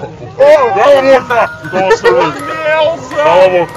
Oh, 0.00 0.74
cala 0.74 0.98
a 0.98 1.02
boca! 1.02 1.40
Nossa, 1.72 2.12
velho. 2.12 2.32
Deus! 2.32 3.08
Cala 3.08 3.44
a 3.44 3.48
boca. 3.48 3.74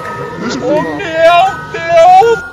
Oh, 0.62 0.82
meu 0.82 1.44
Deus! 1.72 2.52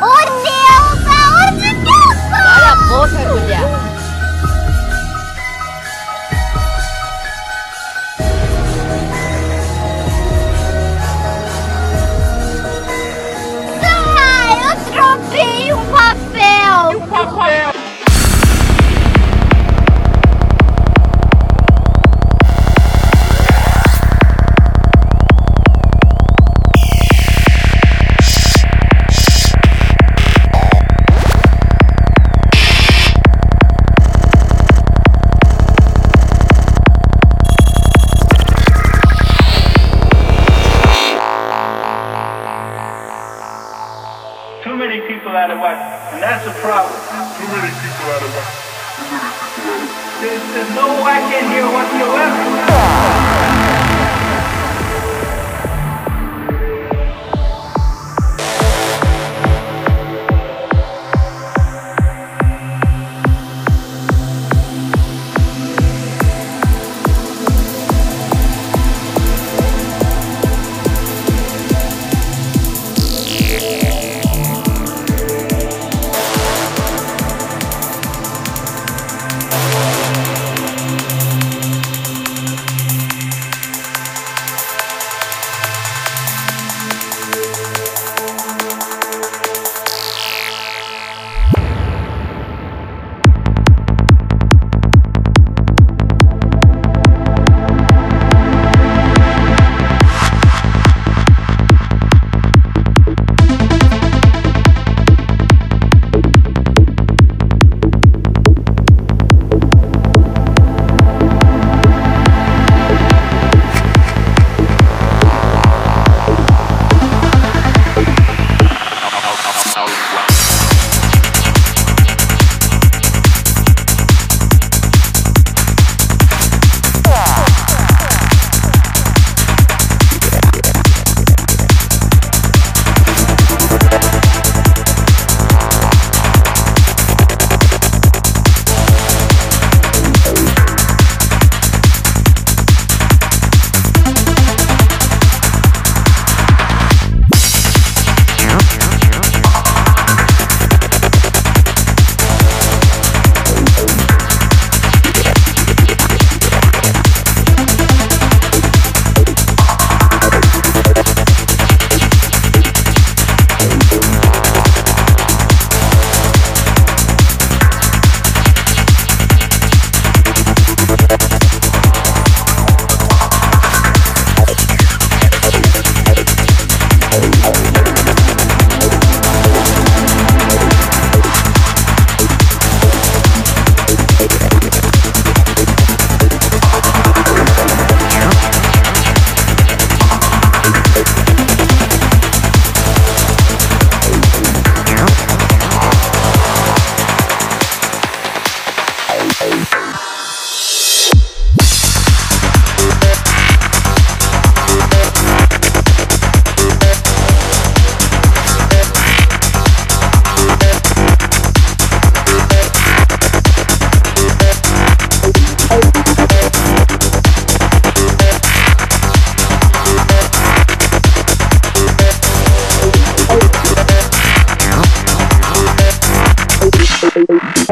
Ô 0.00 0.14
Neuza, 0.42 1.18
ô 1.28 1.50
Neuza! 1.52 2.30
Cala 2.30 2.72
a 2.72 2.76
boca, 2.76 3.18
mulher. 3.28 3.81
People 45.32 45.40
out 45.40 45.50
of 45.50 45.60
work, 45.60 45.78
and 46.12 46.22
that's 46.22 46.44
the 46.44 46.52
problem. 46.60 46.92
Too 47.40 47.48
many 47.48 47.72
people 47.80 48.04
out 48.12 48.20
of 48.20 48.28
work. 48.36 48.52
There's, 50.20 50.44
there's 50.52 50.68
no 50.76 50.92
work 51.02 51.24
in 51.32 51.48
here 51.48 51.64
whatsoever. 51.72 53.71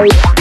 Bye. 0.01 0.40